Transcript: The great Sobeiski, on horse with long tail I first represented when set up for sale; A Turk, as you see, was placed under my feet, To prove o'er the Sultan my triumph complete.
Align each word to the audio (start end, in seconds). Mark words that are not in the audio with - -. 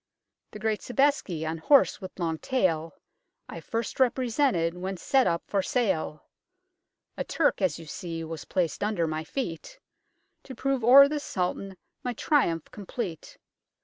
The 0.49 0.57
great 0.57 0.79
Sobeiski, 0.79 1.47
on 1.47 1.59
horse 1.59 2.01
with 2.01 2.17
long 2.17 2.39
tail 2.39 2.95
I 3.47 3.59
first 3.61 3.99
represented 3.99 4.73
when 4.73 4.97
set 4.97 5.27
up 5.27 5.43
for 5.45 5.61
sale; 5.61 6.25
A 7.17 7.23
Turk, 7.23 7.61
as 7.61 7.77
you 7.77 7.85
see, 7.85 8.23
was 8.23 8.45
placed 8.45 8.83
under 8.83 9.05
my 9.05 9.23
feet, 9.23 9.79
To 10.45 10.55
prove 10.55 10.83
o'er 10.83 11.07
the 11.07 11.19
Sultan 11.19 11.77
my 12.03 12.13
triumph 12.13 12.71
complete. 12.71 13.37